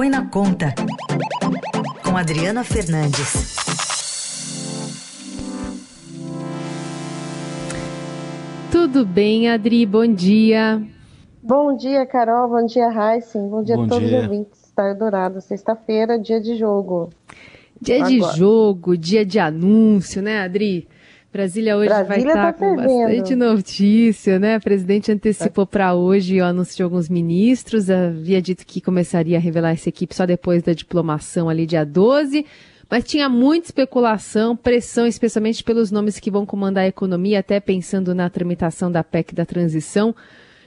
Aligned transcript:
Põe 0.00 0.08
na 0.08 0.24
Conta, 0.24 0.74
com 2.02 2.16
Adriana 2.16 2.64
Fernandes. 2.64 3.54
Tudo 8.72 9.04
bem, 9.04 9.50
Adri? 9.50 9.84
Bom 9.84 10.06
dia. 10.06 10.82
Bom 11.42 11.76
dia, 11.76 12.06
Carol. 12.06 12.48
Bom 12.48 12.64
dia, 12.64 12.88
Heisen. 12.88 13.46
Bom 13.50 13.62
dia 13.62 13.76
Bom 13.76 13.84
a 13.84 13.88
todos 13.88 14.08
dia. 14.08 14.20
os 14.20 14.24
ouvintes. 14.24 14.64
Está 14.64 14.94
Dourado. 14.94 15.38
Sexta-feira, 15.42 16.18
dia 16.18 16.40
de 16.40 16.56
jogo. 16.56 17.10
Dia 17.78 17.96
Agora. 17.96 18.08
de 18.08 18.38
jogo, 18.38 18.96
dia 18.96 19.22
de 19.22 19.38
anúncio, 19.38 20.22
né, 20.22 20.40
Adri? 20.40 20.88
Brasília 21.32 21.76
hoje 21.76 21.88
Brasília 21.88 22.08
vai 22.08 22.18
estar 22.18 22.52
tá 22.52 22.58
com 22.58 22.74
bastante 22.74 23.36
notícia, 23.36 24.38
né? 24.40 24.56
O 24.56 24.60
presidente 24.60 25.12
antecipou 25.12 25.64
para 25.64 25.94
hoje 25.94 26.40
o 26.40 26.44
anúncio 26.44 26.76
de 26.76 26.82
alguns 26.82 27.08
ministros, 27.08 27.88
havia 27.88 28.42
dito 28.42 28.66
que 28.66 28.80
começaria 28.80 29.36
a 29.36 29.40
revelar 29.40 29.70
essa 29.70 29.88
equipe 29.88 30.12
só 30.12 30.26
depois 30.26 30.60
da 30.62 30.72
diplomação 30.72 31.48
ali 31.48 31.66
dia 31.66 31.84
12, 31.84 32.44
mas 32.90 33.04
tinha 33.04 33.28
muita 33.28 33.68
especulação, 33.68 34.56
pressão, 34.56 35.06
especialmente 35.06 35.62
pelos 35.62 35.92
nomes 35.92 36.18
que 36.18 36.32
vão 36.32 36.44
comandar 36.44 36.82
a 36.82 36.88
economia, 36.88 37.38
até 37.38 37.60
pensando 37.60 38.12
na 38.12 38.28
tramitação 38.28 38.90
da 38.90 39.04
PEC 39.04 39.32
da 39.32 39.46
transição. 39.46 40.12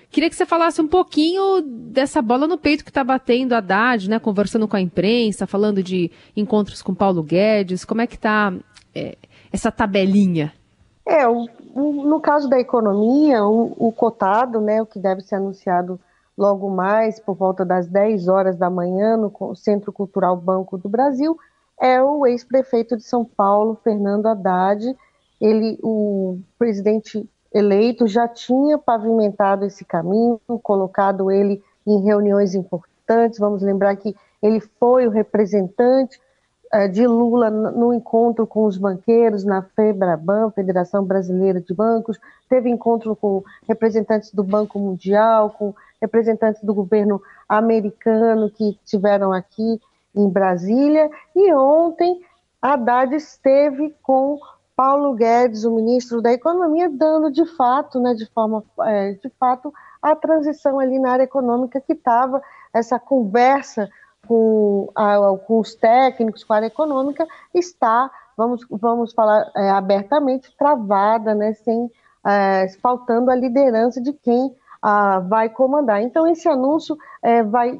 Queria 0.09 0.30
que 0.30 0.35
você 0.35 0.45
falasse 0.45 0.80
um 0.80 0.88
pouquinho 0.88 1.59
dessa 1.62 2.21
bola 2.21 2.48
no 2.48 2.57
peito 2.57 2.85
que 2.85 2.90
está 2.90 3.04
batendo 3.04 3.52
a 3.52 3.57
Haddad, 3.57 4.09
né? 4.09 4.18
Conversando 4.18 4.66
com 4.66 4.77
a 4.77 4.82
imprensa, 4.82 5.45
falando 5.45 5.84
de 5.84 6.09
encontros 6.38 6.82
com 6.82 6.95
Paulo 6.95 7.21
Guedes, 7.21 7.84
como 7.84 7.99
é 7.99 8.07
que 8.07 8.16
está... 8.16 8.54
É, 8.95 9.18
essa 9.53 9.71
tabelinha? 9.71 10.52
É, 11.05 11.27
o, 11.27 11.48
o, 11.75 11.91
no 12.03 12.20
caso 12.20 12.49
da 12.49 12.59
economia, 12.59 13.45
o, 13.45 13.73
o, 13.77 13.91
cotado, 13.91 14.59
né, 14.59 14.81
o 14.81 14.85
que 14.85 14.98
deve 14.99 15.21
ser 15.21 15.35
anunciado 15.35 15.99
logo 16.35 16.70
mais, 16.70 17.20
por 17.20 17.35
volta 17.35 17.63
das 17.63 17.88
10 17.88 18.27
horas 18.27 18.57
da 18.57 18.70
manhã, 18.70 19.16
no 19.16 19.55
Centro 19.55 19.93
Cultural 19.93 20.35
Banco 20.35 20.77
do 20.77 20.89
Brasil, 20.89 21.38
é 21.79 22.02
o 22.02 22.26
ex-prefeito 22.26 22.98
de 22.98 23.04
São 23.04 23.23
Paulo, 23.23 23.77
Fernando 23.84 24.26
Haddad. 24.26 24.95
Ele, 25.40 25.77
o 25.84 26.40
presidente 26.57 27.29
eleito, 27.54 28.07
já 28.07 28.27
tinha 28.27 28.77
pavimentado 28.77 29.65
esse 29.65 29.85
caminho, 29.85 30.40
colocado 30.63 31.29
ele 31.29 31.62
em 31.85 32.01
reuniões 32.01 32.55
importantes. 32.55 33.38
Vamos 33.38 33.62
lembrar 33.62 33.95
que 33.98 34.15
ele 34.41 34.60
foi 34.79 35.05
o 35.05 35.12
representante 35.12 36.20
de 36.91 37.05
Lula 37.05 37.49
no 37.49 37.93
encontro 37.93 38.48
com 38.48 38.66
os 38.66 38.77
banqueiros 38.77 39.43
na 39.43 39.62
FEBRABAN, 39.62 40.52
Federação 40.52 41.04
Brasileira 41.05 41.62
de 41.62 41.74
Bancos, 41.74 42.20
teve 42.49 42.70
encontro 42.70 43.16
com 43.16 43.43
representantes 43.68 44.34
do 44.34 44.43
Banco 44.43 44.79
Mundial, 44.79 45.51
com 45.51 45.74
representantes 46.01 46.63
do 46.63 46.74
governo 46.74 47.21
americano 47.48 48.49
que 48.49 48.77
estiveram 48.84 49.32
aqui 49.32 49.79
em 50.16 50.27
Brasília, 50.29 51.10
e 51.35 51.54
ontem 51.54 52.20
Haddad 52.62 53.16
esteve 53.16 53.96
com 54.01 54.40
Paulo 54.76 55.13
Guedes, 55.13 55.66
o 55.66 55.76
ministro 55.76 56.21
da 56.21 56.34
Economia, 56.34 56.90
dando 56.90 57.32
de 57.32 57.46
fato, 57.46 57.99
né, 57.99 58.13
de 58.16 58.26
forma, 58.32 58.63
é, 58.82 59.12
de 59.13 59.29
fato, 59.40 59.71
a 60.01 60.16
transição 60.16 60.79
ali 60.79 60.98
na 60.98 61.12
área 61.12 61.24
econômica 61.24 61.79
que 61.79 61.94
estava 61.94 62.41
essa 62.74 62.99
conversa 62.99 63.88
com, 64.28 64.90
a, 64.96 65.18
com 65.46 65.59
os 65.59 65.75
técnicos, 65.75 66.44
com 66.44 66.53
a 66.53 66.57
área 66.57 66.68
econômica, 66.68 67.28
está, 67.53 68.09
vamos, 68.38 68.66
vamos 68.69 69.13
falar 69.13 69.52
é, 69.56 69.69
abertamente, 69.69 70.56
travada, 70.57 71.35
né, 71.35 71.53
sem, 71.53 71.91
é, 72.25 72.68
faltando 72.81 73.29
a 73.29 73.35
liderança 73.35 74.01
de 74.01 74.13
quem 74.13 74.56
a, 74.81 75.19
vai 75.19 75.50
comandar. 75.50 76.01
Então, 76.01 76.28
esse 76.28 76.47
anúncio 76.47 76.97
é, 77.22 77.44
vai 77.44 77.78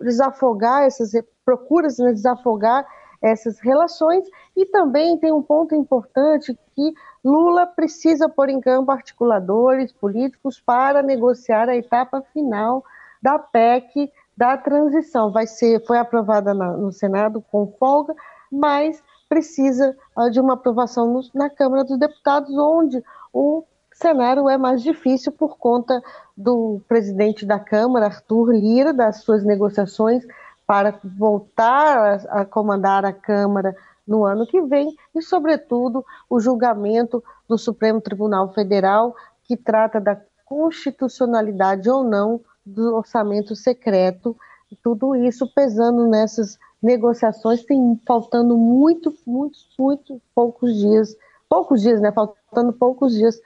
desafogar 0.00 0.84
essas 0.84 1.12
procuras, 1.44 1.98
né, 1.98 2.12
desafogar 2.12 2.86
essas 3.20 3.60
relações 3.60 4.24
e 4.56 4.66
também 4.66 5.16
tem 5.16 5.32
um 5.32 5.42
ponto 5.42 5.76
importante 5.76 6.58
que 6.74 6.92
Lula 7.24 7.66
precisa 7.66 8.28
pôr 8.28 8.48
em 8.48 8.60
campo 8.60 8.90
articuladores 8.90 9.92
políticos 9.92 10.60
para 10.60 11.02
negociar 11.02 11.68
a 11.68 11.76
etapa 11.76 12.20
final 12.32 12.82
da 13.22 13.38
PEC 13.38 14.10
da 14.36 14.56
transição. 14.56 15.30
Vai 15.30 15.46
ser, 15.46 15.84
foi 15.86 15.98
aprovada 15.98 16.54
na, 16.54 16.76
no 16.76 16.92
Senado 16.92 17.42
com 17.50 17.72
folga, 17.78 18.14
mas 18.50 19.02
precisa 19.28 19.96
uh, 20.16 20.30
de 20.30 20.40
uma 20.40 20.54
aprovação 20.54 21.06
no, 21.06 21.20
na 21.34 21.48
Câmara 21.48 21.84
dos 21.84 21.98
Deputados, 21.98 22.54
onde 22.56 23.02
o 23.32 23.64
cenário 23.92 24.48
é 24.48 24.58
mais 24.58 24.82
difícil 24.82 25.32
por 25.32 25.56
conta 25.56 26.02
do 26.36 26.80
presidente 26.88 27.46
da 27.46 27.58
Câmara, 27.58 28.06
Arthur 28.06 28.52
Lira, 28.52 28.92
das 28.92 29.22
suas 29.22 29.44
negociações 29.44 30.26
para 30.66 30.98
voltar 31.04 31.98
a, 32.28 32.40
a 32.40 32.44
comandar 32.44 33.04
a 33.04 33.12
Câmara 33.12 33.74
no 34.06 34.24
ano 34.24 34.46
que 34.46 34.60
vem 34.62 34.94
e, 35.14 35.22
sobretudo, 35.22 36.04
o 36.28 36.40
julgamento 36.40 37.22
do 37.48 37.56
Supremo 37.56 38.00
Tribunal 38.00 38.52
Federal 38.52 39.14
que 39.44 39.56
trata 39.56 40.00
da 40.00 40.20
constitucionalidade 40.44 41.88
ou 41.88 42.04
não 42.04 42.40
do 42.64 42.94
orçamento 42.94 43.54
secreto, 43.56 44.36
tudo 44.82 45.14
isso 45.14 45.46
pesando 45.54 46.06
nessas 46.06 46.58
negociações, 46.82 47.64
tem 47.64 48.00
faltando 48.06 48.56
muito, 48.56 49.14
muito, 49.26 49.58
muito 49.78 50.20
poucos 50.34 50.76
dias, 50.76 51.16
poucos 51.48 51.82
dias, 51.82 52.00
né? 52.00 52.10
Faltando 52.12 52.72
poucos 52.72 53.14
dias 53.14 53.40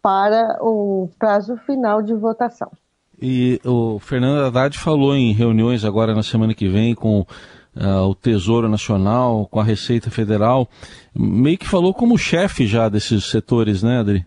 para 0.00 0.58
o 0.62 1.10
prazo 1.18 1.56
final 1.58 2.00
de 2.00 2.14
votação. 2.14 2.70
E 3.20 3.60
o 3.64 3.98
Fernando 3.98 4.46
Haddad 4.46 4.78
falou 4.78 5.14
em 5.14 5.32
reuniões 5.32 5.84
agora 5.84 6.14
na 6.14 6.22
semana 6.22 6.54
que 6.54 6.68
vem 6.68 6.94
com 6.94 7.20
uh, 7.20 8.06
o 8.08 8.14
Tesouro 8.14 8.68
Nacional, 8.68 9.46
com 9.50 9.60
a 9.60 9.64
Receita 9.64 10.10
Federal, 10.10 10.66
meio 11.14 11.58
que 11.58 11.68
falou 11.68 11.92
como 11.92 12.16
chefe 12.16 12.66
já 12.66 12.88
desses 12.88 13.26
setores, 13.26 13.82
né, 13.82 13.98
Adri? 13.98 14.24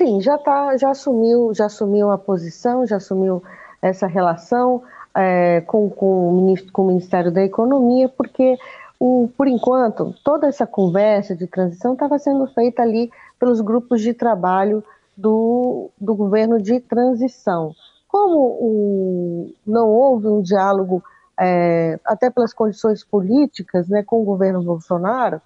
Sim, 0.00 0.18
já 0.18 0.38
tá, 0.38 0.78
já 0.78 0.92
assumiu, 0.92 1.52
já 1.52 1.66
assumiu 1.66 2.10
a 2.10 2.16
posição, 2.16 2.86
já 2.86 2.96
assumiu 2.96 3.42
essa 3.82 4.06
relação 4.06 4.82
é, 5.14 5.60
com, 5.60 5.90
com, 5.90 6.30
o 6.30 6.32
ministro, 6.32 6.72
com 6.72 6.84
o 6.84 6.86
Ministério 6.86 7.30
da 7.30 7.44
Economia, 7.44 8.08
porque 8.08 8.56
o, 8.98 9.28
por 9.36 9.46
enquanto 9.46 10.14
toda 10.24 10.46
essa 10.46 10.66
conversa 10.66 11.36
de 11.36 11.46
transição 11.46 11.92
estava 11.92 12.18
sendo 12.18 12.46
feita 12.46 12.80
ali 12.80 13.12
pelos 13.38 13.60
grupos 13.60 14.00
de 14.00 14.14
trabalho 14.14 14.82
do, 15.14 15.90
do 16.00 16.14
governo 16.14 16.58
de 16.62 16.80
transição. 16.80 17.74
Como 18.08 18.38
o, 18.38 19.52
não 19.66 19.90
houve 19.90 20.28
um 20.28 20.40
diálogo, 20.40 21.04
é, 21.38 22.00
até 22.06 22.30
pelas 22.30 22.54
condições 22.54 23.04
políticas, 23.04 23.86
né, 23.86 24.02
com 24.02 24.22
o 24.22 24.24
governo 24.24 24.62
Bolsonaro, 24.62 25.42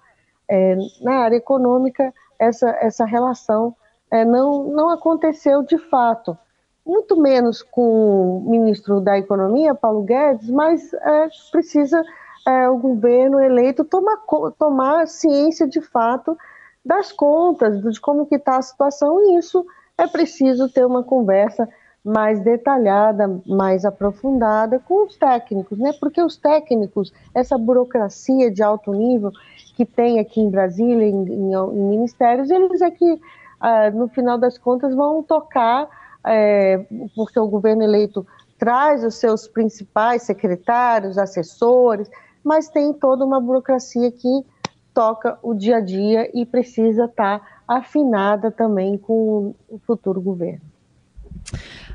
é, 0.47 0.77
na 1.01 1.15
área 1.15 1.35
econômica, 1.35 2.13
essa, 2.39 2.69
essa 2.79 3.03
relação 3.03 3.75
é, 4.11 4.23
não, 4.23 4.65
não 4.69 4.89
aconteceu 4.89 5.63
de 5.63 5.77
fato. 5.77 6.37
Muito 6.85 7.19
menos 7.19 7.63
com 7.63 8.37
o 8.37 8.49
ministro 8.49 9.01
da 9.01 9.17
Economia, 9.17 9.73
Paulo 9.73 10.03
Guedes, 10.03 10.49
mas 10.49 10.93
é, 10.93 11.27
precisa 11.51 12.03
é, 12.47 12.69
o 12.69 12.77
governo 12.77 13.39
eleito 13.39 13.83
tomar, 13.83 14.17
tomar 14.57 15.07
ciência 15.07 15.67
de 15.67 15.81
fato 15.81 16.37
das 16.85 17.11
contas, 17.11 17.81
de 17.81 17.99
como 17.99 18.27
que 18.27 18.35
está 18.35 18.57
a 18.57 18.61
situação, 18.61 19.19
e 19.19 19.39
isso 19.39 19.65
é 19.97 20.05
preciso 20.05 20.69
ter 20.69 20.85
uma 20.85 21.03
conversa 21.03 21.67
mais 22.03 22.39
detalhada, 22.39 23.41
mais 23.47 23.83
aprofundada 23.83 24.79
com 24.79 25.07
os 25.07 25.17
técnicos, 25.17 25.79
né? 25.79 25.91
Porque 25.99 26.21
os 26.21 26.37
técnicos, 26.37 27.11
essa 27.33 27.57
burocracia 27.57 28.51
de 28.51 28.61
alto 28.61 28.93
nível 28.93 29.31
que 29.75 29.83
tem 29.83 30.19
aqui 30.19 30.39
em 30.39 30.51
Brasília, 30.51 31.07
em, 31.07 31.25
em, 31.27 31.53
em 31.53 31.89
ministérios, 31.89 32.51
eles 32.51 32.79
é 32.81 32.91
que 32.91 33.19
ah, 33.65 33.89
no 33.89 34.07
final 34.07 34.37
das 34.37 34.59
contas, 34.59 34.93
vão 34.93 35.23
tocar, 35.23 35.89
é, 36.23 36.85
porque 37.15 37.39
o 37.39 37.47
governo 37.47 37.81
eleito 37.81 38.23
traz 38.59 39.03
os 39.03 39.15
seus 39.15 39.47
principais 39.47 40.21
secretários, 40.21 41.17
assessores, 41.17 42.07
mas 42.43 42.69
tem 42.69 42.93
toda 42.93 43.25
uma 43.25 43.41
burocracia 43.41 44.11
que 44.11 44.45
toca 44.93 45.39
o 45.41 45.55
dia 45.55 45.77
a 45.77 45.81
dia 45.81 46.29
e 46.31 46.45
precisa 46.45 47.05
estar 47.05 47.39
tá 47.39 47.47
afinada 47.67 48.51
também 48.51 48.99
com 48.99 49.55
o 49.67 49.79
futuro 49.79 50.21
governo. 50.21 50.61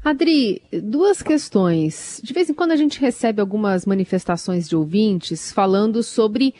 Adri, 0.04 0.62
duas 0.72 1.22
questões. 1.22 2.20
De 2.24 2.32
vez 2.32 2.50
em 2.50 2.54
quando 2.54 2.72
a 2.72 2.76
gente 2.76 3.00
recebe 3.00 3.40
algumas 3.40 3.86
manifestações 3.86 4.68
de 4.68 4.74
ouvintes 4.74 5.52
falando 5.52 6.02
sobre 6.02 6.52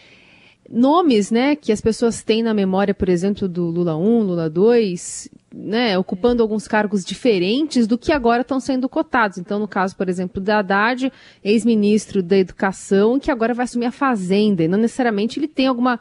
nomes, 0.71 1.31
né, 1.31 1.57
que 1.57 1.73
as 1.73 1.81
pessoas 1.81 2.23
têm 2.23 2.43
na 2.43 2.55
memória, 2.55 2.95
por 2.95 3.09
exemplo, 3.09 3.49
do 3.49 3.67
Lula 3.67 3.97
1, 3.97 4.23
Lula 4.23 4.49
2, 4.49 5.29
né, 5.53 5.99
ocupando 5.99 6.43
alguns 6.43 6.69
cargos 6.69 7.05
diferentes 7.05 7.87
do 7.87 7.99
que 7.99 8.13
agora 8.13 8.43
estão 8.43 8.61
sendo 8.61 8.89
cotados. 8.89 9.39
Então, 9.39 9.59
no 9.59 9.67
caso, 9.67 9.97
por 9.97 10.09
exemplo, 10.09 10.41
da 10.41 10.61
Haddad, 10.61 11.13
ex-ministro 11.43 12.23
da 12.23 12.39
Educação, 12.39 13.19
que 13.19 13.31
agora 13.31 13.53
vai 13.53 13.65
assumir 13.65 13.87
a 13.87 13.93
Fazenda, 13.93 14.63
e 14.63 14.69
não 14.69 14.79
necessariamente 14.79 15.39
ele 15.39 15.49
tem 15.49 15.67
alguma 15.67 15.99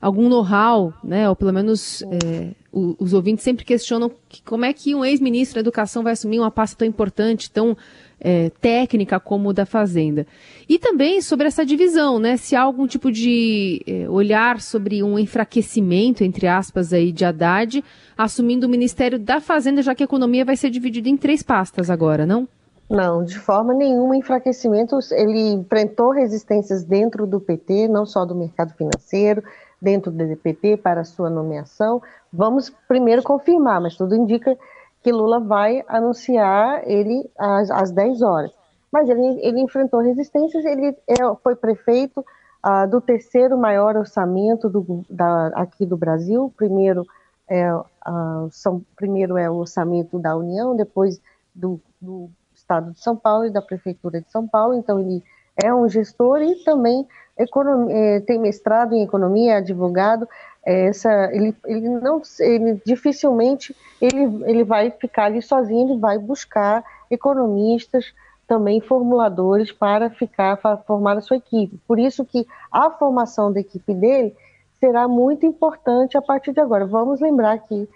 algum 0.00 0.28
know-how, 0.28 0.92
né, 1.04 1.28
ou 1.28 1.36
pelo 1.36 1.52
menos 1.52 2.02
é, 2.02 2.50
o, 2.72 2.96
os 2.98 3.12
ouvintes 3.12 3.44
sempre 3.44 3.64
questionam 3.64 4.10
que, 4.28 4.42
como 4.42 4.64
é 4.64 4.72
que 4.72 4.96
um 4.96 5.04
ex-ministro 5.04 5.54
da 5.54 5.60
Educação 5.60 6.02
vai 6.02 6.14
assumir 6.14 6.40
uma 6.40 6.50
pasta 6.50 6.76
tão 6.76 6.88
importante, 6.88 7.48
tão 7.48 7.76
é, 8.22 8.50
técnica 8.60 9.18
como 9.18 9.52
da 9.52 9.66
Fazenda. 9.66 10.26
E 10.68 10.78
também 10.78 11.20
sobre 11.20 11.48
essa 11.48 11.66
divisão, 11.66 12.18
né? 12.18 12.36
Se 12.36 12.54
há 12.54 12.62
algum 12.62 12.86
tipo 12.86 13.10
de 13.10 13.82
é, 13.86 14.08
olhar 14.08 14.60
sobre 14.60 15.02
um 15.02 15.18
enfraquecimento, 15.18 16.22
entre 16.22 16.46
aspas, 16.46 16.92
aí, 16.92 17.10
de 17.10 17.24
Haddad, 17.24 17.84
assumindo 18.16 18.66
o 18.66 18.70
Ministério 18.70 19.18
da 19.18 19.40
Fazenda, 19.40 19.82
já 19.82 19.94
que 19.94 20.02
a 20.02 20.06
economia 20.06 20.44
vai 20.44 20.56
ser 20.56 20.70
dividida 20.70 21.08
em 21.08 21.16
três 21.16 21.42
pastas 21.42 21.90
agora, 21.90 22.24
não? 22.24 22.46
Não, 22.88 23.24
de 23.24 23.38
forma 23.38 23.74
nenhuma 23.74 24.16
enfraquecimento. 24.16 24.98
Ele 25.12 25.52
enfrentou 25.52 26.10
resistências 26.10 26.84
dentro 26.84 27.26
do 27.26 27.40
PT, 27.40 27.88
não 27.88 28.04
só 28.04 28.24
do 28.24 28.34
mercado 28.34 28.74
financeiro, 28.74 29.42
dentro 29.80 30.12
do 30.12 30.18
DPT 30.18 30.76
para 30.76 31.02
sua 31.02 31.28
nomeação. 31.28 32.00
Vamos 32.32 32.70
primeiro 32.86 33.22
confirmar, 33.22 33.80
mas 33.80 33.96
tudo 33.96 34.14
indica 34.14 34.56
que 35.02 35.12
Lula 35.12 35.40
vai 35.40 35.84
anunciar 35.88 36.82
ele 36.88 37.28
às, 37.38 37.70
às 37.70 37.90
10 37.90 38.22
horas. 38.22 38.52
Mas 38.90 39.08
ele, 39.08 39.40
ele 39.40 39.60
enfrentou 39.60 40.00
resistências, 40.00 40.64
ele 40.64 40.96
é, 41.08 41.34
foi 41.42 41.56
prefeito 41.56 42.24
ah, 42.62 42.86
do 42.86 43.00
terceiro 43.00 43.56
maior 43.58 43.96
orçamento 43.96 44.68
do, 44.68 45.04
da, 45.08 45.48
aqui 45.48 45.84
do 45.84 45.96
Brasil. 45.96 46.52
Primeiro 46.56 47.06
é, 47.48 47.68
ah, 48.04 48.46
são, 48.50 48.82
primeiro 48.94 49.36
é 49.36 49.50
o 49.50 49.56
orçamento 49.56 50.18
da 50.18 50.36
União, 50.36 50.76
depois 50.76 51.20
do, 51.54 51.80
do 52.00 52.30
Estado 52.54 52.92
de 52.92 53.00
São 53.00 53.16
Paulo 53.16 53.46
e 53.46 53.50
da 53.50 53.60
Prefeitura 53.60 54.20
de 54.20 54.30
São 54.30 54.46
Paulo, 54.46 54.74
então 54.74 54.98
ele 54.98 55.22
é 55.56 55.72
um 55.72 55.88
gestor 55.88 56.40
e 56.42 56.56
também 56.64 57.06
é, 57.36 58.20
tem 58.20 58.38
mestrado 58.38 58.94
em 58.94 59.02
economia, 59.02 59.54
é 59.54 59.56
advogado. 59.56 60.28
É, 60.64 60.86
essa, 60.86 61.30
ele, 61.32 61.54
ele 61.66 61.88
não, 61.88 62.22
ele 62.38 62.80
dificilmente 62.86 63.74
ele, 64.00 64.44
ele 64.46 64.64
vai 64.64 64.90
ficar 64.90 65.24
ali 65.24 65.42
sozinho, 65.42 65.90
ele 65.90 66.00
vai 66.00 66.18
buscar 66.18 66.84
economistas, 67.10 68.12
também 68.46 68.80
formuladores 68.80 69.72
para 69.72 70.10
ficar 70.10 70.56
para 70.58 70.76
formar 70.76 71.16
a 71.16 71.20
sua 71.20 71.38
equipe. 71.38 71.78
Por 71.86 71.98
isso 71.98 72.24
que 72.24 72.46
a 72.70 72.90
formação 72.90 73.52
da 73.52 73.60
equipe 73.60 73.94
dele 73.94 74.34
será 74.78 75.08
muito 75.08 75.46
importante 75.46 76.16
a 76.16 76.22
partir 76.22 76.52
de 76.52 76.60
agora. 76.60 76.84
Vamos 76.86 77.20
lembrar 77.20 77.58
que 77.58 77.88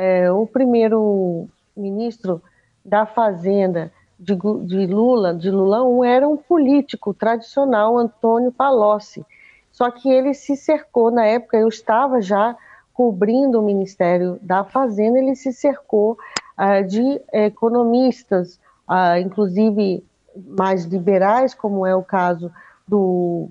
é, 0.00 0.30
o 0.30 0.46
primeiro 0.46 1.48
ministro 1.76 2.42
da 2.84 3.06
Fazenda 3.06 3.92
de, 4.18 4.34
de 4.34 4.86
Lula, 4.86 5.32
de 5.32 5.50
Lula 5.50 5.82
1, 5.84 6.04
era 6.04 6.28
um 6.28 6.36
político 6.36 7.14
tradicional, 7.14 7.96
Antônio 7.96 8.50
Palocci. 8.50 9.24
Só 9.70 9.90
que 9.90 10.10
ele 10.10 10.34
se 10.34 10.56
cercou, 10.56 11.10
na 11.10 11.24
época 11.24 11.56
eu 11.56 11.68
estava 11.68 12.20
já 12.20 12.56
cobrindo 12.92 13.60
o 13.60 13.62
Ministério 13.62 14.38
da 14.42 14.64
Fazenda, 14.64 15.18
ele 15.18 15.36
se 15.36 15.52
cercou 15.52 16.18
uh, 16.58 16.84
de 16.84 17.20
economistas, 17.32 18.58
uh, 18.88 19.16
inclusive 19.20 20.04
mais 20.34 20.84
liberais, 20.84 21.54
como 21.54 21.86
é 21.86 21.94
o 21.94 22.02
caso 22.02 22.50
do 22.86 23.48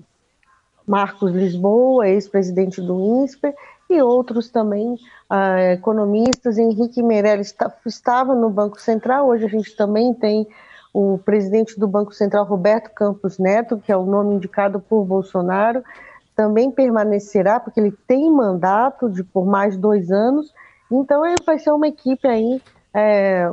Marcos 0.86 1.32
Lisboa, 1.32 2.08
ex-presidente 2.08 2.80
do 2.82 3.22
INSPER, 3.22 3.54
e 3.88 4.02
outros 4.02 4.50
também 4.50 4.94
uh, 5.30 5.58
economistas. 5.72 6.58
Henrique 6.58 7.02
Meirelles 7.02 7.54
estava 7.86 8.34
no 8.34 8.50
Banco 8.50 8.80
Central, 8.80 9.28
hoje 9.28 9.44
a 9.44 9.48
gente 9.48 9.74
também 9.76 10.12
tem 10.12 10.46
o 10.92 11.18
presidente 11.18 11.78
do 11.78 11.86
Banco 11.86 12.12
Central, 12.12 12.44
Roberto 12.44 12.90
Campos 12.90 13.38
Neto, 13.38 13.78
que 13.78 13.92
é 13.92 13.96
o 13.96 14.04
nome 14.04 14.34
indicado 14.34 14.80
por 14.80 15.04
Bolsonaro, 15.04 15.82
também 16.34 16.70
permanecerá, 16.70 17.60
porque 17.60 17.80
ele 17.80 17.92
tem 18.06 18.30
mandato 18.30 19.10
de 19.10 19.22
por 19.22 19.46
mais 19.46 19.76
dois 19.76 20.10
anos, 20.10 20.52
então 20.90 21.24
ele 21.26 21.36
vai 21.44 21.58
ser 21.58 21.70
uma 21.72 21.88
equipe 21.88 22.26
aí 22.26 22.62
é, 22.94 23.50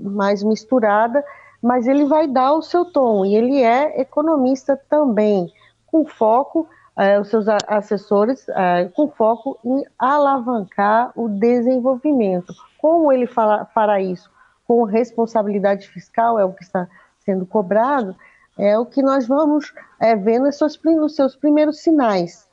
mais 0.00 0.42
misturada, 0.42 1.24
mas 1.62 1.86
ele 1.86 2.04
vai 2.04 2.28
dar 2.28 2.52
o 2.52 2.62
seu 2.62 2.84
tom, 2.84 3.24
e 3.24 3.34
ele 3.34 3.62
é 3.62 4.00
economista 4.00 4.80
também, 4.88 5.52
com 5.86 6.04
foco 6.06 6.68
uh, 6.96 7.20
os 7.20 7.28
seus 7.28 7.46
assessores 7.68 8.46
uh, 8.48 8.90
com 8.94 9.08
foco 9.08 9.58
em 9.64 9.84
alavancar 9.98 11.12
o 11.14 11.28
desenvolvimento. 11.28 12.54
Como 12.78 13.12
ele 13.12 13.26
fala, 13.26 13.66
fará 13.66 14.00
isso? 14.00 14.30
Com 14.66 14.82
responsabilidade 14.84 15.88
fiscal, 15.88 16.38
é 16.38 16.44
o 16.44 16.52
que 16.52 16.64
está 16.64 16.88
sendo 17.24 17.44
cobrado, 17.46 18.16
é 18.58 18.78
o 18.78 18.86
que 18.86 19.02
nós 19.02 19.26
vamos 19.26 19.72
é, 20.00 20.16
ver 20.16 20.38
nos 20.38 20.56
seus, 20.56 20.80
seus 21.14 21.36
primeiros 21.36 21.80
sinais, 21.80 22.48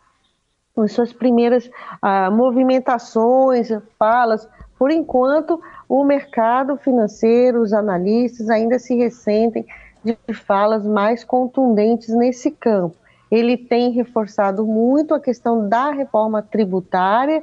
nas 0.75 0.91
suas 0.91 1.13
primeiras 1.13 1.67
uh, 1.67 2.31
movimentações, 2.31 3.69
falas. 3.97 4.47
Por 4.77 4.91
enquanto, 4.91 5.61
o 5.87 6.03
mercado 6.03 6.75
financeiro, 6.77 7.61
os 7.61 7.71
analistas 7.71 8.49
ainda 8.49 8.77
se 8.79 8.95
ressentem 8.95 9.65
de 10.03 10.33
falas 10.33 10.85
mais 10.85 11.23
contundentes 11.23 12.09
nesse 12.09 12.51
campo 12.51 12.97
ele 13.33 13.57
tem 13.57 13.89
reforçado 13.89 14.63
muito 14.63 15.15
a 15.15 15.19
questão 15.19 15.67
da 15.67 15.89
reforma 15.89 16.43
tributária, 16.43 17.41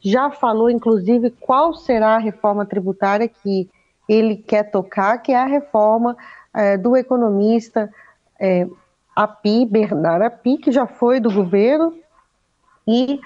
já 0.00 0.30
falou 0.30 0.70
inclusive 0.70 1.30
qual 1.30 1.74
será 1.74 2.14
a 2.14 2.18
reforma 2.18 2.64
tributária 2.64 3.26
que 3.26 3.68
ele 4.08 4.36
quer 4.36 4.70
tocar, 4.70 5.18
que 5.18 5.32
é 5.32 5.36
a 5.36 5.44
reforma 5.44 6.16
é, 6.54 6.76
do 6.76 6.96
economista 6.96 7.92
é, 8.38 8.68
Api, 9.16 9.66
Bernardo 9.66 10.24
Api, 10.24 10.58
que 10.58 10.70
já 10.70 10.86
foi 10.86 11.18
do 11.18 11.32
governo 11.32 11.92
e 12.86 13.20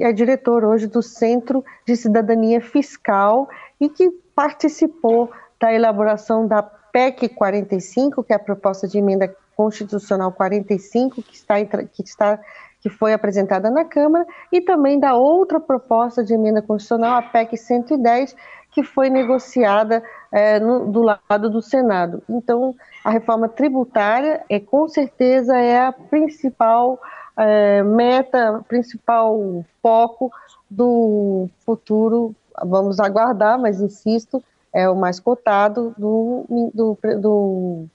é 0.00 0.12
diretor 0.12 0.64
hoje 0.64 0.86
do 0.86 1.02
Centro 1.02 1.64
de 1.84 1.96
Cidadania 1.96 2.60
Fiscal 2.60 3.48
e 3.80 3.88
que 3.88 4.08
participou 4.34 5.30
da 5.60 5.72
elaboração 5.72 6.46
da 6.46 6.62
PEC 6.62 7.28
45, 7.28 8.22
que 8.22 8.32
é 8.32 8.36
a 8.36 8.38
proposta 8.38 8.86
de 8.86 8.98
emenda 8.98 9.34
Constitucional 9.60 10.32
45, 10.32 11.22
que 11.22 11.34
está, 11.34 11.62
que 11.62 12.02
está 12.02 12.40
que 12.80 12.88
foi 12.88 13.12
apresentada 13.12 13.70
na 13.70 13.84
Câmara, 13.84 14.26
e 14.50 14.58
também 14.58 14.98
da 14.98 15.14
outra 15.14 15.60
proposta 15.60 16.24
de 16.24 16.32
emenda 16.32 16.62
constitucional, 16.62 17.18
a 17.18 17.20
PEC 17.20 17.58
110, 17.58 18.34
que 18.72 18.82
foi 18.82 19.10
negociada 19.10 20.02
é, 20.32 20.58
no, 20.58 20.90
do 20.90 21.02
lado 21.02 21.50
do 21.50 21.60
Senado. 21.60 22.22
Então, 22.26 22.74
a 23.04 23.10
reforma 23.10 23.50
tributária 23.50 24.42
é 24.48 24.58
com 24.58 24.88
certeza 24.88 25.54
é 25.58 25.78
a 25.78 25.92
principal 25.92 26.98
é, 27.36 27.82
meta, 27.82 28.64
principal 28.66 29.62
foco 29.82 30.32
do 30.70 31.50
futuro. 31.66 32.34
Vamos 32.64 32.98
aguardar, 32.98 33.58
mas 33.58 33.78
insisto, 33.78 34.42
é 34.72 34.88
o 34.88 34.96
mais 34.96 35.20
cotado 35.20 35.94
do, 35.98 36.46
do, 36.72 36.98
do 37.18 37.88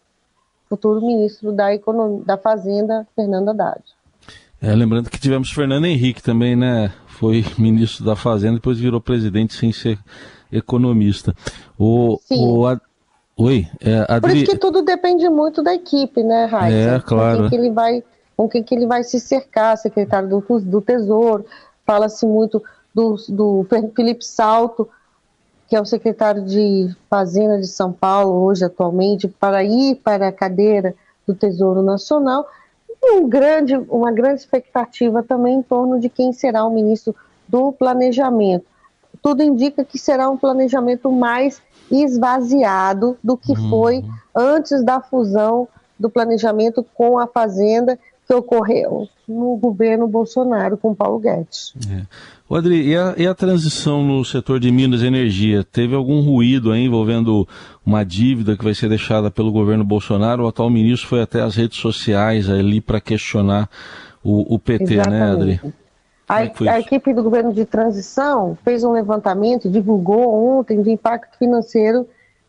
futuro 0.76 1.06
ministro 1.06 1.52
da, 1.52 1.74
Economia, 1.74 2.24
da 2.26 2.38
Fazenda, 2.38 3.08
Fernando 3.16 3.50
Haddad. 3.50 3.82
É, 4.62 4.74
lembrando 4.74 5.10
que 5.10 5.20
tivemos 5.20 5.52
Fernando 5.52 5.86
Henrique 5.86 6.22
também, 6.22 6.56
né? 6.56 6.92
Foi 7.08 7.46
ministro 7.58 8.04
da 8.04 8.16
Fazenda, 8.16 8.56
depois 8.56 8.80
virou 8.80 9.00
presidente 9.00 9.54
sem 9.54 9.72
ser 9.72 9.98
economista. 10.52 11.34
O, 11.78 12.20
Sim. 12.22 12.46
O, 12.46 12.68
a, 12.68 12.80
oi, 13.38 13.68
é, 13.82 14.06
Adri... 14.10 14.22
Por 14.22 14.38
isso 14.38 14.52
que 14.52 14.58
tudo 14.58 14.82
depende 14.82 15.30
muito 15.30 15.64
da 15.64 15.74
equipe, 15.74 16.24
né, 16.24 16.46
Raíssa? 16.46 16.96
É, 16.96 17.00
claro. 17.00 17.44
Com 17.44 17.50
quem 17.50 17.50
que 17.50 17.56
ele 17.56 17.74
vai, 17.74 18.04
com 18.36 18.50
quem 18.50 18.64
que 18.64 18.76
ele 18.76 18.86
vai 18.86 19.04
se 19.04 19.20
cercar, 19.20 19.78
secretário 19.78 20.28
do, 20.28 20.60
do 20.62 20.82
Tesouro. 20.82 21.46
Fala-se 21.86 22.26
muito 22.26 22.62
do, 22.94 23.16
do 23.30 23.68
Felipe 23.96 24.26
Salto, 24.26 24.90
que 25.68 25.76
é 25.76 25.82
o 25.82 25.86
secretário 25.86 26.44
de 26.44 26.90
Fazenda 27.10 27.60
de 27.60 27.68
São 27.68 27.92
Paulo, 27.92 28.44
hoje 28.44 28.66
atualmente, 28.66 29.28
para 29.28 29.64
ir 29.64 29.96
para 29.96 30.28
a 30.28 30.32
cadeira 30.32 30.94
do 31.26 31.34
Tesouro 31.34 31.82
Nacional, 31.82 32.48
e 33.02 33.20
um 33.20 33.28
grande, 33.28 33.76
uma 33.76 34.12
grande 34.12 34.42
expectativa 34.42 35.24
também 35.24 35.56
em 35.56 35.62
torno 35.62 36.00
de 36.00 36.10
quem 36.10 36.32
será 36.34 36.64
o 36.66 36.74
ministro 36.74 37.16
do 37.48 37.72
Planejamento. 37.72 38.66
Tudo 39.22 39.42
indica 39.42 39.84
que 39.84 39.98
será 39.98 40.30
um 40.30 40.38
planejamento 40.38 41.12
mais 41.12 41.62
esvaziado 41.90 43.18
do 43.24 43.38
que 43.38 43.54
uhum. 43.54 43.70
foi 43.70 44.06
antes 44.36 44.84
da 44.84 45.00
fusão 45.00 45.68
do 46.00 46.10
planejamento 46.10 46.86
com 46.94 47.18
a 47.18 47.26
Fazenda, 47.26 47.98
que 48.28 48.34
ocorreu 48.34 49.08
no 49.28 49.56
governo 49.58 50.08
Bolsonaro 50.08 50.78
com 50.78 50.96
Paulo 50.96 51.20
Guedes. 51.20 51.74
É. 51.90 52.06
E 52.72 52.96
a, 52.96 53.16
e 53.18 53.28
a, 53.28 53.34
transição 53.34 54.04
no 54.04 54.24
setor 54.24 54.60
de 54.60 54.72
Minas 54.72 55.02
e 55.02 55.08
Energia? 55.08 55.64
Teve 55.64 55.96
algum 55.96 56.22
ruído 56.22 56.72
aí 56.72 56.86
envolvendo 56.86 57.48
uma 57.86 58.04
dívida 58.04 58.56
que 58.56 58.64
vai 58.64 58.74
ser 58.74 58.88
deixada 58.90 59.32
pelo 59.32 59.52
governo 59.52 59.84
Bolsonaro? 59.84 60.44
O 60.44 60.48
atual 60.48 60.70
ministro 60.70 61.10
foi 61.10 61.22
até 61.22 61.42
as 61.42 61.56
redes 61.56 61.80
sociais 61.80 62.50
ali 62.50 62.82
para 62.82 63.02
questionar 63.02 63.70
o, 64.24 64.56
o 64.56 64.60
PT, 64.60 64.94
Exatamente. 64.94 65.20
né, 65.20 65.32
Adri? 65.32 65.62
A, 66.28 66.44
é 66.44 66.70
a, 66.70 66.80
equipe 66.80 67.14
do 67.14 67.22
governo 67.22 67.54
de 67.54 67.66
transição 67.66 68.58
fez 68.64 68.84
um 68.84 68.92
levantamento, 68.92 69.70
divulgou 69.70 70.60
ontem 70.60 70.82
de 70.82 70.90
impacto 70.90 71.38
financeiro 71.38 72.08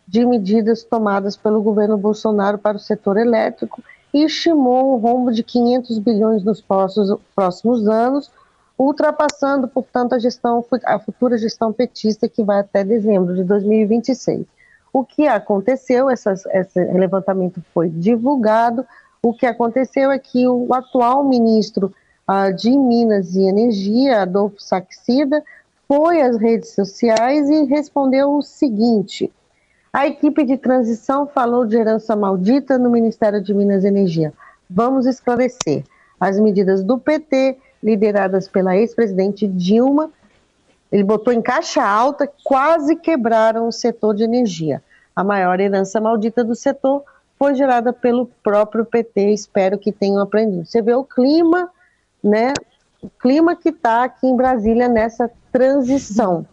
de 0.09 0.25
medidas 0.25 0.83
tomadas 0.83 1.37
pelo 1.37 1.61
governo 1.61 1.99
Bolsonaro 1.99 2.57
para 2.57 2.77
o 2.77 2.81
setor 2.81 3.19
elétrico 3.19 3.83
estimou 4.23 4.95
um 4.95 4.99
rombo 4.99 5.33
de 5.33 5.43
500 5.43 5.99
bilhões 5.99 6.45
nos 6.45 6.61
próximos, 6.61 7.89
anos, 7.89 8.31
ultrapassando, 8.79 9.67
portanto, 9.69 10.15
a 10.15 10.19
gestão, 10.19 10.65
a 10.85 10.99
futura 10.99 11.39
gestão 11.39 11.73
petista 11.73 12.29
que 12.29 12.43
vai 12.43 12.61
até 12.61 12.85
dezembro 12.85 13.35
de 13.35 13.45
2026. 13.45 14.47
O 14.93 15.05
que 15.05 15.27
aconteceu, 15.27 16.09
essas, 16.09 16.47
esse 16.47 16.83
levantamento 16.93 17.63
foi 17.75 17.89
divulgado, 17.89 18.87
o 19.23 19.33
que 19.33 19.45
aconteceu 19.45 20.11
é 20.11 20.19
que 20.19 20.47
o 20.47 20.73
atual 20.73 21.25
ministro 21.25 21.93
uh, 22.29 22.55
de 22.55 22.71
Minas 22.71 23.35
e 23.35 23.43
Energia, 23.43 24.23
Adolfo 24.23 24.61
Saxida, 24.61 25.43
foi 25.89 26.21
às 26.21 26.37
redes 26.37 26.75
sociais 26.75 27.49
e 27.49 27.65
respondeu 27.65 28.37
o 28.37 28.43
seguinte: 28.43 29.33
a 29.97 30.07
equipe 30.07 30.45
de 30.45 30.59
transição 30.59 31.27
falou 31.27 31.65
de 31.65 31.75
herança 31.75 32.15
maldita 32.15 32.77
no 32.77 32.91
Ministério 32.91 33.43
de 33.43 33.55
Minas 33.55 33.83
e 33.83 33.87
Energia. 33.89 34.31
Vamos 34.69 35.07
esclarecer. 35.07 35.85
As 36.21 36.39
medidas 36.39 36.85
do 36.85 36.99
PT, 36.99 37.57
lideradas 37.83 38.47
pela 38.47 38.77
ex-presidente 38.77 39.49
Dilma, 39.49 40.11
ele 40.93 41.03
botou 41.03 41.33
em 41.33 41.41
caixa 41.41 41.83
alta, 41.83 42.31
quase 42.45 42.95
quebraram 42.95 43.69
o 43.69 43.73
setor 43.73 44.15
de 44.15 44.23
energia. 44.23 44.83
A 45.15 45.25
maior 45.25 45.59
herança 45.61 45.99
maldita 45.99 46.45
do 46.45 46.55
setor 46.55 47.03
foi 47.39 47.55
gerada 47.55 47.91
pelo 47.91 48.27
próprio 48.43 48.85
PT. 48.85 49.33
Espero 49.33 49.79
que 49.79 49.91
tenham 49.91 50.21
aprendido. 50.21 50.67
Você 50.67 50.83
vê 50.83 50.95
o 50.95 51.05
clima, 51.05 51.71
né? 52.23 52.53
O 53.01 53.09
clima 53.09 53.57
que 53.57 53.71
está 53.71 54.05
aqui 54.05 54.27
em 54.27 54.37
Brasília 54.37 54.91
nessa 54.91 55.31
transição. 55.51 56.47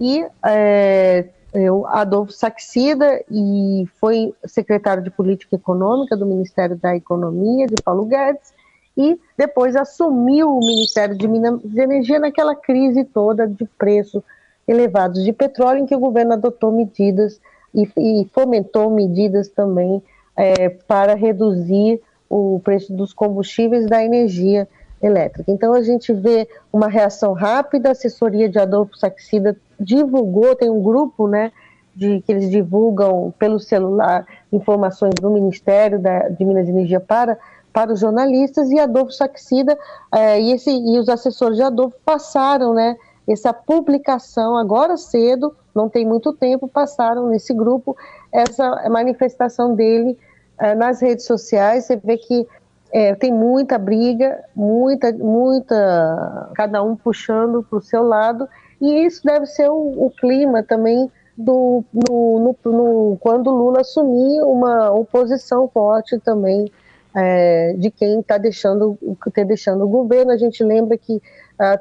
E 0.00 0.24
é, 0.46 1.26
eu, 1.52 1.86
Adolfo 1.86 2.32
Saxida 2.32 3.22
e 3.30 3.86
foi 4.00 4.34
secretário 4.46 5.02
de 5.02 5.10
Política 5.10 5.56
Econômica 5.56 6.16
do 6.16 6.26
Ministério 6.26 6.76
da 6.76 6.96
Economia 6.96 7.66
de 7.66 7.74
Paulo 7.82 8.06
Guedes 8.06 8.54
e 8.96 9.18
depois 9.36 9.76
assumiu 9.76 10.50
o 10.50 10.60
Ministério 10.60 11.16
de 11.16 11.28
Minas 11.28 11.60
e 11.64 11.80
Energia 11.80 12.18
naquela 12.18 12.54
crise 12.54 13.04
toda 13.04 13.46
de 13.46 13.64
preços 13.78 14.22
elevados 14.66 15.22
de 15.24 15.32
petróleo 15.32 15.80
em 15.80 15.86
que 15.86 15.94
o 15.94 16.00
governo 16.00 16.34
adotou 16.34 16.72
medidas 16.72 17.40
e, 17.74 17.88
e 17.96 18.28
fomentou 18.32 18.90
medidas 18.90 19.48
também 19.48 20.02
é, 20.36 20.68
para 20.70 21.14
reduzir 21.14 22.00
o 22.28 22.60
preço 22.64 22.94
dos 22.94 23.12
combustíveis 23.12 23.86
da 23.86 24.02
energia 24.02 24.66
elétrica. 25.02 25.50
Então 25.50 25.74
a 25.74 25.82
gente 25.82 26.12
vê 26.12 26.48
uma 26.72 26.88
reação 26.88 27.32
rápida, 27.32 27.88
a 27.88 27.92
assessoria 27.92 28.48
de 28.48 28.58
Adolfo 28.58 28.96
Saxida 28.96 29.56
divulgou, 29.82 30.54
tem 30.54 30.70
um 30.70 30.82
grupo, 30.82 31.26
né, 31.28 31.52
de 31.94 32.20
que 32.22 32.32
eles 32.32 32.50
divulgam 32.50 33.34
pelo 33.38 33.58
celular 33.58 34.26
informações 34.52 35.14
do 35.14 35.30
Ministério 35.30 35.98
da, 35.98 36.28
de 36.28 36.44
Minas 36.44 36.66
e 36.68 36.70
Energia 36.70 37.00
para 37.00 37.38
para 37.72 37.92
os 37.92 38.00
jornalistas 38.00 38.70
e 38.70 38.78
Adolfo 38.78 39.12
Saxida 39.12 39.78
é, 40.14 40.38
e, 40.38 40.52
esse, 40.52 40.70
e 40.70 40.98
os 40.98 41.08
assessores 41.08 41.56
de 41.56 41.62
Adolfo 41.62 41.96
passaram, 42.04 42.74
né, 42.74 42.96
essa 43.26 43.52
publicação 43.52 44.56
agora 44.56 44.96
cedo, 44.96 45.56
não 45.74 45.88
tem 45.88 46.04
muito 46.04 46.32
tempo, 46.32 46.68
passaram 46.68 47.28
nesse 47.28 47.54
grupo 47.54 47.96
essa 48.30 48.88
manifestação 48.90 49.74
dele 49.74 50.18
é, 50.58 50.74
nas 50.74 51.00
redes 51.00 51.24
sociais. 51.24 51.84
Você 51.84 51.96
vê 51.96 52.18
que 52.18 52.46
é, 52.92 53.14
tem 53.14 53.32
muita 53.32 53.78
briga, 53.78 54.44
muita, 54.54 55.12
muita, 55.12 56.50
cada 56.54 56.82
um 56.82 56.94
puxando 56.94 57.62
para 57.62 57.78
o 57.78 57.82
seu 57.82 58.02
lado, 58.02 58.46
e 58.82 59.06
isso 59.06 59.22
deve 59.24 59.46
ser 59.46 59.70
o, 59.70 60.06
o 60.06 60.10
clima 60.10 60.62
também 60.62 61.08
do 61.38 61.84
no, 61.92 62.56
no, 62.64 62.72
no, 62.72 63.16
quando 63.18 63.48
Lula 63.48 63.80
assumir 63.80 64.42
uma 64.42 64.90
oposição 64.90 65.68
forte 65.68 66.18
também 66.18 66.70
é, 67.14 67.74
de 67.74 67.92
quem 67.92 68.18
está 68.18 68.36
deixando, 68.38 68.98
tá 69.32 69.44
deixando 69.44 69.84
o 69.84 69.88
governo. 69.88 70.32
A 70.32 70.36
gente 70.36 70.64
lembra 70.64 70.98
que 70.98 71.22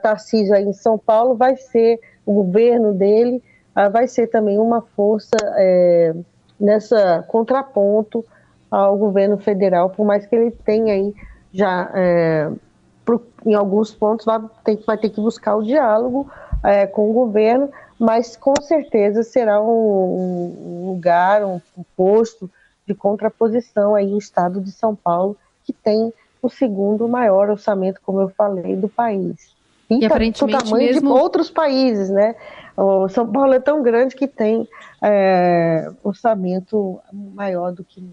Tarcísio 0.04 0.54
aí 0.54 0.64
em 0.64 0.74
São 0.74 0.96
Paulo 0.96 1.36
vai 1.36 1.58
ser 1.58 2.00
o 2.24 2.34
governo 2.34 2.94
dele, 2.94 3.42
vai 3.92 4.08
ser 4.08 4.28
também 4.28 4.60
uma 4.60 4.82
força 4.82 5.36
é, 5.58 6.14
nessa 6.60 7.26
contraponto 7.28 8.24
ao 8.70 8.96
governo 8.96 9.40
federal, 9.40 9.90
por 9.90 10.06
mais 10.06 10.26
que 10.28 10.36
ele 10.36 10.52
tenha 10.52 10.94
aí 10.94 11.14
já, 11.52 11.92
é, 11.96 12.52
pro, 13.04 13.26
em 13.46 13.56
alguns 13.56 13.94
pontos, 13.94 14.24
vai 14.26 14.40
ter, 14.64 14.80
vai 14.86 14.98
ter 14.98 15.10
que 15.10 15.20
buscar 15.20 15.56
o 15.56 15.64
diálogo 15.64 16.30
é, 16.64 16.86
com 16.86 17.10
o 17.10 17.14
governo, 17.14 17.70
mas 18.00 18.36
com 18.36 18.54
certeza 18.62 19.24
será 19.24 19.62
um, 19.62 19.68
um 19.68 20.88
lugar, 20.88 21.46
um, 21.46 21.62
um, 21.78 21.84
posto 21.96 22.50
de 22.88 22.94
contraposição 22.94 23.96
aí 23.96 24.14
o 24.14 24.18
estado 24.18 24.60
de 24.60 24.72
São 24.72 24.96
Paulo, 24.96 25.38
que 25.64 25.74
tem 25.74 26.12
o 26.42 26.50
segundo 26.50 27.08
maior 27.08 27.50
orçamento, 27.50 28.02
como 28.04 28.22
eu 28.22 28.30
falei, 28.30 28.76
do 28.76 28.90
país. 28.90 29.56
E, 29.90 30.00
e 30.00 30.06
aparentemente 30.06 30.64
tamanho 30.64 30.88
mesmo... 30.88 31.14
de 31.14 31.22
outros 31.22 31.50
países, 31.50 32.10
né? 32.10 32.36
O 32.78 33.10
São 33.10 33.30
Paulo 33.30 33.54
é 33.54 33.60
tão 33.60 33.84
grande 33.84 34.16
que 34.16 34.28
tem 34.28 34.68
é, 35.04 35.92
orçamento 36.04 37.00
maior 37.14 37.74
do 37.74 37.84
que 37.84 38.04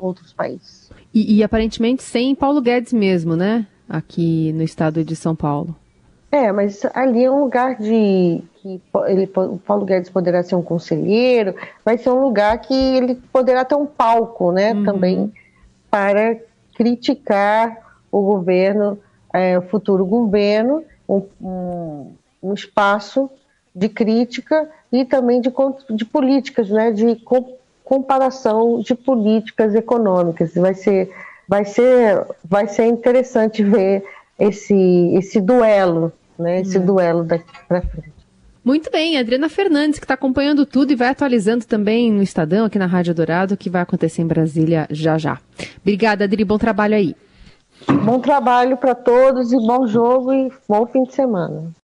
outros 0.00 0.32
países. 0.32 0.90
E, 1.12 1.36
e, 1.36 1.42
aparentemente 1.44 2.02
sem 2.02 2.34
Paulo 2.34 2.60
Guedes 2.60 2.92
mesmo, 2.92 3.36
né? 3.36 3.66
Aqui 3.88 4.52
no 4.54 4.62
estado 4.62 5.04
de 5.04 5.14
São 5.14 5.36
Paulo. 5.36 5.76
É, 6.30 6.50
mas 6.50 6.84
ali 6.92 7.24
é 7.24 7.30
um 7.30 7.40
lugar 7.40 7.76
de 7.76 8.42
que 8.56 8.80
ele, 9.06 9.30
o 9.34 9.58
Paulo 9.58 9.84
Guedes 9.84 10.10
poderá 10.10 10.42
ser 10.42 10.56
um 10.56 10.62
conselheiro, 10.62 11.54
vai 11.84 11.96
ser 11.96 12.10
um 12.10 12.20
lugar 12.20 12.58
que 12.58 12.74
ele 12.74 13.14
poderá 13.32 13.64
ter 13.64 13.76
um 13.76 13.86
palco, 13.86 14.50
né? 14.50 14.72
Uhum. 14.72 14.84
Também 14.84 15.32
para 15.90 16.36
criticar 16.74 17.78
o 18.10 18.20
governo, 18.20 18.98
é, 19.32 19.58
o 19.58 19.62
futuro 19.62 20.04
governo, 20.04 20.84
um, 21.08 21.22
um, 21.40 22.12
um 22.42 22.54
espaço 22.54 23.30
de 23.74 23.88
crítica 23.88 24.68
e 24.90 25.04
também 25.04 25.40
de, 25.40 25.52
de 25.90 26.04
políticas, 26.04 26.70
né, 26.70 26.90
de 26.90 27.20
comparação 27.84 28.80
de 28.80 28.94
políticas 28.94 29.74
econômicas. 29.74 30.54
Vai 30.54 30.74
ser, 30.74 31.10
vai 31.46 31.64
ser, 31.64 32.26
vai 32.44 32.66
ser 32.66 32.86
interessante 32.86 33.62
ver 33.62 34.02
esse, 34.38 34.74
esse 35.14 35.40
duelo, 35.40 36.12
né, 36.38 36.60
esse 36.60 36.78
hum. 36.78 36.86
duelo 36.86 37.24
daqui 37.24 37.52
para 37.66 37.82
frente. 37.82 38.16
Muito 38.64 38.90
bem, 38.90 39.16
Adriana 39.16 39.48
Fernandes, 39.48 40.00
que 40.00 40.04
está 40.04 40.14
acompanhando 40.14 40.66
tudo 40.66 40.90
e 40.90 40.96
vai 40.96 41.08
atualizando 41.08 41.64
também 41.64 42.10
no 42.10 42.20
Estadão, 42.20 42.64
aqui 42.66 42.78
na 42.80 42.86
Rádio 42.86 43.14
Dourado, 43.14 43.54
o 43.54 43.56
que 43.56 43.70
vai 43.70 43.80
acontecer 43.80 44.22
em 44.22 44.26
Brasília 44.26 44.88
já 44.90 45.16
já. 45.16 45.38
Obrigada, 45.80 46.24
Adri, 46.24 46.44
bom 46.44 46.58
trabalho 46.58 46.96
aí. 46.96 47.14
Bom 48.04 48.18
trabalho 48.18 48.76
para 48.76 48.94
todos 48.94 49.52
e 49.52 49.56
bom 49.56 49.86
jogo 49.86 50.32
e 50.32 50.50
bom 50.68 50.84
fim 50.86 51.04
de 51.04 51.14
semana. 51.14 51.72